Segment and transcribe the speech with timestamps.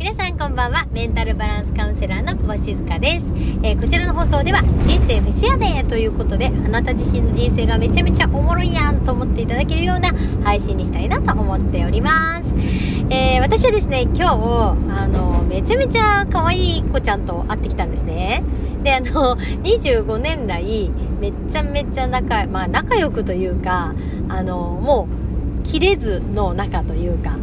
[0.00, 0.86] 皆さんこんばんは。
[0.92, 10.10] メンタルバランスカウンセラーの久保静香です、えーこちらの放送では人生フェスやでということであなた自身の人生がめちゃめちゃおもろいやんと思っていただけるような
[10.42, 12.54] 配信にしたいなと思っております、
[13.10, 14.32] えー私はですね今日
[14.98, 18.42] あのめちゃめちゃ可愛い子ちゃんと会ってきたんですね。
[18.82, 20.90] であの25年来
[21.20, 23.94] めちゃめちゃ仲,、まあ、仲良くというか
[24.30, 25.06] あのも
[25.62, 27.36] う切れずの仲というか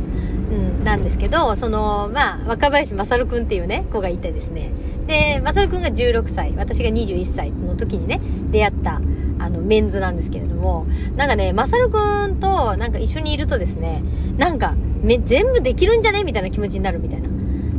[0.50, 4.72] うん、なんですけど、その、まあ、若林勝くんっていうね、子がいてですね。
[5.06, 8.22] で、勝くんが16歳、私が21歳の時にね、
[8.52, 9.02] 出会った、
[9.40, 11.98] あの、メンズなんですけれども、なんかね、勝く
[12.28, 14.04] んと、なんか一緒にいるとですね、
[14.38, 16.24] なんか、め、全部できるんじゃね？
[16.24, 17.30] みたいな気持ちになるみたいな。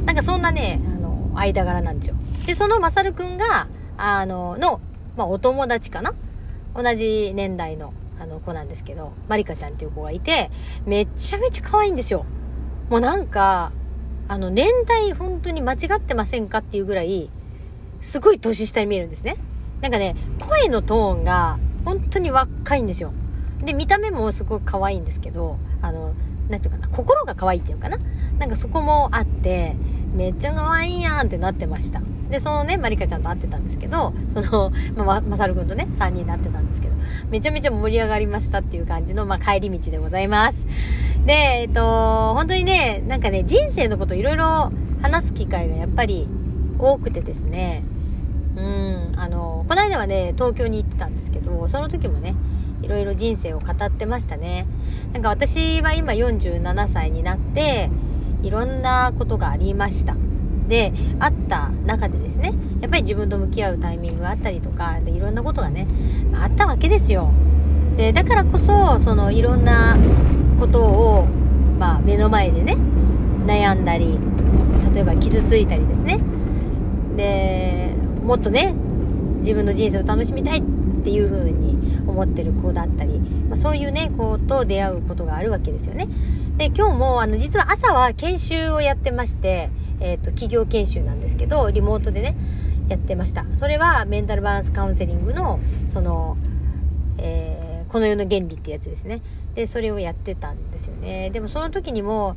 [0.04, 2.16] なんかそんなね、あの、間柄なんですよ。
[2.46, 4.80] で、その勝くんが、あの、の、
[5.16, 6.14] まあ、お友達かな？
[6.74, 10.50] 同じ年代の、あの子なんですけど、まりかちゃんっていう子がいて、
[10.86, 12.24] めちゃめちゃ可愛いんですよ。
[12.90, 13.72] もうなんか、
[14.28, 17.30] あの、年代本当に間違ってませんかっていうぐらい、
[18.00, 19.36] すごい年下に見えるんですね。
[19.80, 23.12] なんかね、声のトーンが本当に若いんですよ。
[23.62, 26.14] で、見た目もすごく可愛いんですけど、あの、
[26.48, 27.98] なんていうかな、心が可愛いっていうかな。
[28.38, 29.76] なんかそこもあって、
[30.14, 32.00] めっちゃ可愛いやんってなってました。
[32.30, 36.94] で、そのね、まりかちゃんと会ってたんですけど、その、まあ、まさるくんとね、3人で会ってたんですけど、
[37.30, 40.58] めちゃめちゃ盛り上がりましたっていう感じの、まあ、帰り道でございます。
[41.28, 46.26] で、えっと、本当にね、なんかね、人生のこといろいろ話す機会がやっぱり
[46.78, 47.84] 多くてですね、
[48.56, 52.34] うん、あの、この間はね、東京に行ってたんですけど、その時もね、
[52.80, 54.66] いろいろ人生を語ってましたね。
[55.12, 57.90] なんか私は今47歳になって、
[58.42, 60.16] いろんなことがありました。
[60.66, 65.86] で、あった中でですね、やっぱり自分と向き合うタイミングがあったりとか、でいろんなことがね、
[66.32, 67.30] あったわけですよ。
[67.98, 69.94] で、だからこそ、そのいろんな
[70.58, 71.07] ことを、
[72.28, 72.76] 前でね、
[73.46, 74.18] 悩んだり、
[74.94, 76.20] 例えば傷ついたりですね。
[77.16, 78.74] で、もっとね、
[79.40, 80.62] 自分の人生を楽しみたいっ
[81.04, 86.08] ていう風に思ってる子だったり、まあ、そういうね、子と出会うことがあるわけですよね。
[86.56, 92.36] で、今日も、あの、実は朝は研修をやってまして、えっ、と、企業研修なんですけど、リモートでね、
[92.88, 93.44] やってました。
[93.56, 95.60] それは、メンタルバランスカウンセリングの、
[95.92, 96.36] その、
[97.18, 99.22] えーこの世の原理ってやつですね。
[99.58, 101.30] で、それをやってたんですよね。
[101.30, 102.36] でもその時にも、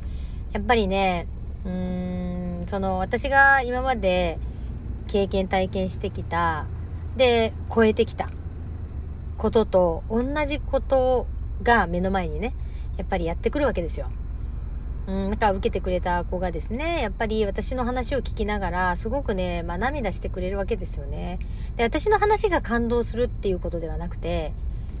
[0.52, 1.28] やっぱりね、
[1.64, 4.40] うーん、その私が今まで
[5.06, 6.66] 経験体験してきた、
[7.16, 8.28] で、超えてきた
[9.38, 11.28] ことと同じこと
[11.62, 12.56] が目の前にね、
[12.96, 14.10] やっぱりやってくるわけですよ。
[15.06, 21.38] うん、なんか受けてくれた子がですね、やっぱり私の話を聞きながら、すごくね、まあ涙してくれるわけですよね。
[21.76, 24.52] で、私の話が感動するっていうことではなくて、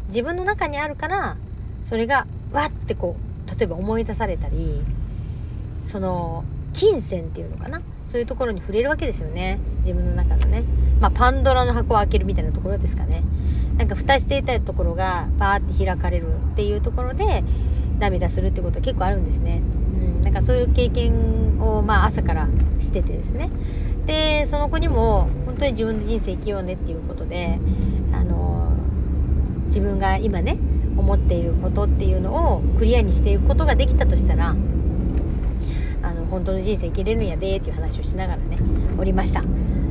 [0.06, 1.36] 自分の中にあるから、
[1.82, 3.16] それが、わってこ
[3.46, 4.82] う、例えば思い出されたり、
[5.84, 7.82] その、金銭っていうのかな？
[8.06, 9.58] そういうところに触れるわけですよね。
[9.80, 10.64] 自分の中のね。
[11.00, 13.22] まあ、パンドラの箱を開けるみたいなところですかね。
[13.76, 17.44] なんか蓋していたところが、バーって開かれるっていうところで、
[17.98, 19.60] 涙するってことは結構あるんですね。
[20.16, 20.22] うん。
[20.22, 22.48] なんかそういう経験を、まあ、朝から
[22.80, 23.50] しててですね。
[24.06, 27.58] で、その子にも、本当に自分の人生生きようねっていうことで、
[28.12, 28.72] あの、
[29.66, 30.58] 自分が今ね
[30.96, 34.54] 思っていることっていうのをクリアにしていくことができたとしたら
[36.02, 38.58] あの本当の人生生きれるんやでっていう話をしながらね
[38.98, 39.42] おりました。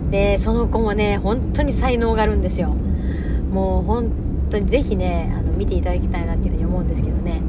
[0.09, 2.75] でその子もね本当に才能があるんですよ。
[3.51, 4.11] もう本
[4.49, 7.41] 当にぜひねあの見ていただきたいなっていうふうに思うんですけどね。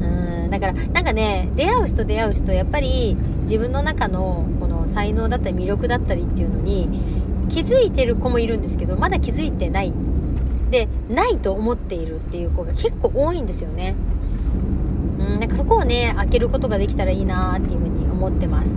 [0.00, 6.88] うんだからなんかね出会う人出会う人やっぱり自分の中のこの才能だったり魅力だったりっていうのに
[7.48, 9.92] 気づいてる子もいるんですけどまだ気づいてない
[10.72, 13.94] でないと思っているっていう子が結構多いんですよね。
[15.20, 18.70] うんなんかそこをね開けることができたらいいなっていうふうに思ってます。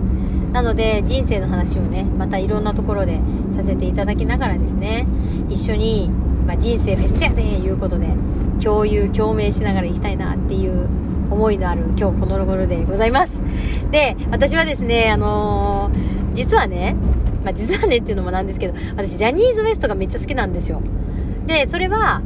[0.52, 3.20] なので人生の話をねまたいろんなところで
[3.56, 5.06] させていただきながらですね。
[5.48, 6.08] 一緒に、
[6.46, 8.06] まあ、人生フェスやでいうことで
[8.62, 10.86] 共有共鳴しながらいきたいなっていう
[11.30, 13.40] 思いのある今日この頃でございます。
[13.90, 16.94] で私はですねあのー実はね
[17.42, 20.82] まあ、実はねっていうのもなんですけど私ジャニーズ WEST がめっちゃ好きなんですよ。
[21.46, 22.22] で、それは、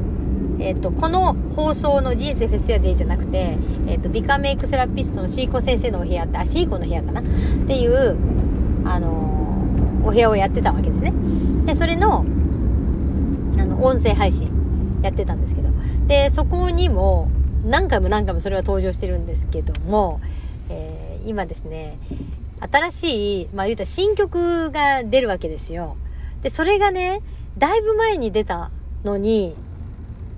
[0.58, 3.56] えっ、と、この放送の人生フェスやデイじゃなくて、
[3.86, 7.20] えっ、と、ビカメイクセラピストのシーコ先生のお部屋って、あ、シーコの部屋かな？
[7.20, 7.24] っ
[7.66, 8.16] ていう、
[8.84, 9.30] あのー
[10.02, 11.12] お部屋をやってたわけですね。
[11.66, 12.24] で、それの、
[13.58, 14.50] あの、音声配信
[15.02, 15.68] やってたんですけど、
[16.06, 17.28] で、そこにも、
[17.66, 20.20] 何回も何回もそれは登場してるんですけども、
[20.70, 21.98] えー今ですね、
[22.60, 25.96] 新しい、まあ言うたら新曲が出るわけですよ。
[26.42, 27.20] で、それがね、
[27.58, 28.70] だいぶ前に出た
[29.04, 29.54] のに、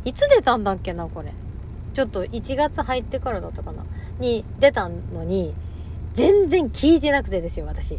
[0.04, 1.32] いつ出たんだっけな、これ。
[1.94, 3.84] ちょっと1月入ってからだったかな。
[4.18, 5.54] に出たのに、
[6.14, 7.98] 全然聞いてなくてですよ、私。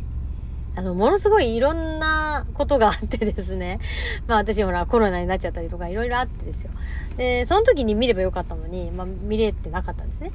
[0.76, 3.80] あの、ものすごいいろんなことがあってですね。
[4.28, 6.72] まあ私ほらコロナになっちゃったりとかいろいろあってですよ。
[7.18, 10.32] で、その時に見ればよかったのに、まあ見れてなかったんですね。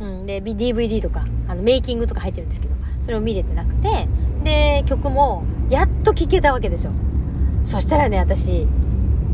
[0.00, 0.26] うん。
[0.26, 2.74] で、DVD とか、あの、メイキングとか入ってるんですけど、
[3.04, 4.08] それを見れてなくて、
[4.42, 6.92] で、曲もやっと聴けたわけですよ。
[7.64, 8.66] そしたらね、私、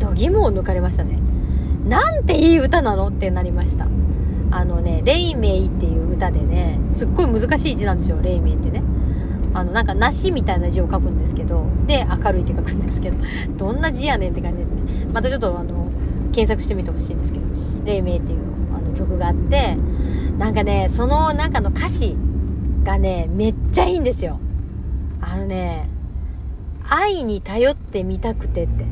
[0.00, 1.18] 度肝を抜かれましたね。
[1.86, 3.86] なんていい歌なのってなりました。
[4.50, 8.82] あのね、レイメイっていう歌でね、すっごい難しい字なんですよ、レイメイってね。
[9.54, 13.16] あの、なんか梨みたいな字を書くんですけど、で、明るいって書くんですけど、
[13.56, 15.06] どんな字やねんって感じですね。
[15.12, 15.88] またちょっとあの、
[16.32, 17.44] 検索してみてほしいんですけど、
[17.84, 18.38] 黎明っていう
[18.76, 19.76] あの曲があって、
[20.38, 22.16] なんかね、その中の歌詞
[22.84, 24.38] がね、めっちゃいいんですよ。
[25.20, 25.88] あのね、
[26.88, 28.84] 愛に頼ってみたくてって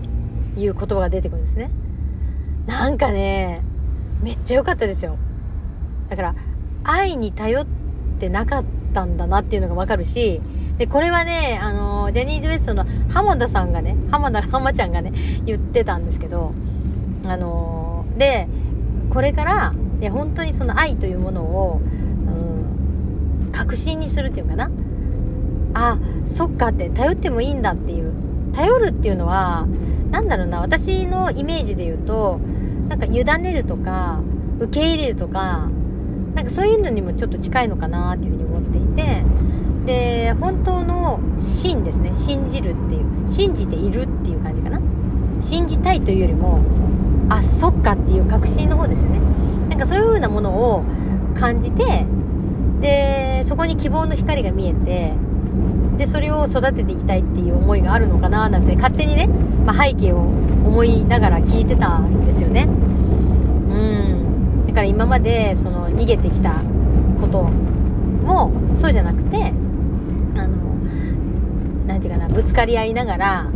[0.56, 1.70] いう言葉が出てくるんですね。
[2.66, 3.62] なんかね、
[4.22, 5.16] めっちゃ良かったですよ。
[6.08, 6.34] だから、
[6.84, 7.66] 愛に頼っ
[8.18, 8.64] てなかっ
[8.94, 10.40] たんだなっていうのがわかるし、
[10.78, 15.12] で、これはね、あの、ジャニーズ WEST の浜田さんがね、浜田、浜ちゃんがね、
[15.44, 16.52] 言ってたんですけど、
[17.24, 18.46] あの、で、
[19.10, 21.80] これから、いや、本当にその愛というものを、
[23.44, 24.70] うん、確信にするっていうかな。
[25.74, 28.12] あ、そっかって、頼ってもいいんだっていう。
[28.52, 29.66] 頼るっていうのは、
[30.10, 32.40] なんだろうな、私のイメージで言うと、
[32.88, 34.20] なんか委ねるとか、
[34.60, 35.68] 受け入れるとか、
[36.34, 39.24] なんかそういうのにもちょっと近いのかなっていうふうに思っていて
[39.86, 42.12] で本当の真ですね。
[42.14, 44.80] 信じるっていう信じているっていう感じかな。
[45.40, 46.60] 信じたいというよりも
[47.28, 49.18] あそっかっていう確信の方ですよね。
[49.68, 50.84] なんかそういう風なものを
[51.34, 52.04] 感じて
[52.80, 55.12] でそこに希望の光が見えて
[55.98, 62.62] でそれを育てていきたいっていう思いがあるのかななんて勝手にね、まあ、背景を思いながら聞いてたんですよね。
[62.62, 62.66] う
[63.74, 64.66] ん。
[64.68, 66.62] だから今までその逃げてきた
[67.20, 69.36] こともそうじゃなくて
[70.36, 70.56] あの
[71.86, 73.46] 何て言うかなぶつかり合いながら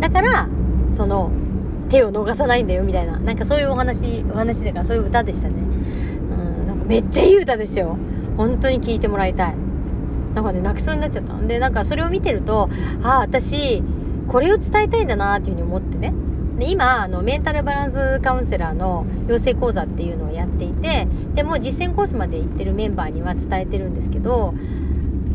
[0.00, 0.48] だから
[0.96, 1.30] その
[1.88, 5.54] 手を逃さないんだよみたいななんかそういうお話お話でかそういう歌でしたね。
[5.54, 6.34] う
[6.64, 6.66] ん。
[6.66, 7.96] なんかめっちゃいい歌ですよ。
[8.36, 9.65] 本当に聴いてもらいたい。
[10.36, 12.68] なんかね泣きそうになっちゃったんでなんかそれを見てると
[13.02, 13.82] ああ私
[14.28, 16.12] これを伝えたいんだなっていうふうに思ってね。
[16.58, 24.54] で今あのメンタルバランスカウンセラーの養成講座っていうのをやっていてでも実践コースまで行ってるメンバーには伝えてるんですけど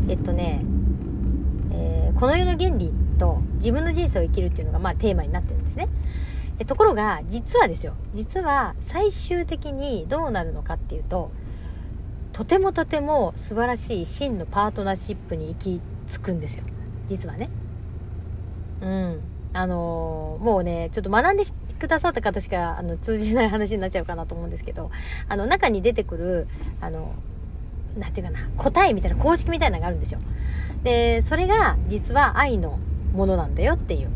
[0.08, 0.64] えっとね、
[1.72, 5.88] えー、この世の原理と自分の人生を生きるっていうのがまあテーマになってるんですね。
[6.58, 7.94] えところが実はですよ。
[8.14, 11.30] 実は最終的にどうなるのかっていうと
[12.32, 16.64] とてもとても素晴らしい真のパートナーシップに行き着くんですよ
[17.08, 17.50] 実はね
[18.80, 21.44] うんあのもうね、ちょっと学んで
[21.78, 24.90] くださった方しか、あの、通じない話になっちゃうかなと思うんですけど、
[25.28, 26.48] あの、中に出てくる、
[26.80, 27.12] あの、
[27.98, 30.20] なんていうかな、答えみたいな、公式みたいなのがあるんですよ。
[30.82, 32.78] で、それが、実は愛の
[33.12, 34.08] ものなんだよっていう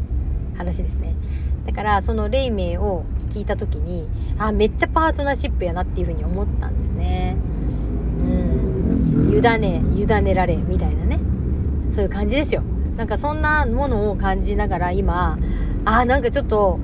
[0.57, 1.15] 話ですね。
[1.67, 4.09] だから、その黎明を聞いた時に、
[4.39, 7.37] あ、めっちゃパートナーシップやなっていうふうに思ったんですね。
[9.33, 11.19] 委ね、委ねられ、みたいなね。
[11.91, 12.63] そういう感じですよ。
[12.97, 15.39] なんかそんなものを感じながら今、
[15.85, 16.79] ああ、なんかちょっと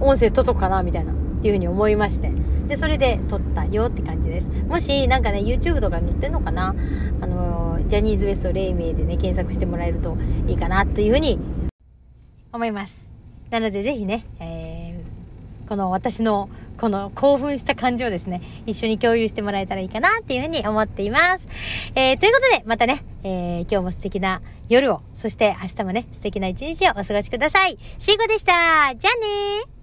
[0.00, 2.30] 音声撮っとくかなみたいなっていうふうに思いまして。
[2.68, 4.48] で、それで撮ったよって感じです。
[4.68, 6.74] もしなんかね、YouTube とか載ってんのかな
[7.20, 11.38] あのジャニーズ WEST 黎明でね、検索してもらえるといいかなというふうに
[12.52, 13.00] 思います。
[13.50, 14.57] なのでぜひね、えー、
[15.68, 16.48] この私の
[16.78, 21.46] この興奮した感じをですね、一緒に共有してもらえたらいいかなっていうふうに思っています。
[21.94, 27.78] えー、ということで、またね、えー、今日も素敵な夜を、そして明日もね、素敵な一日をお過ごしください。
[27.98, 28.52] シーゴでした。
[28.96, 29.77] じゃあねー。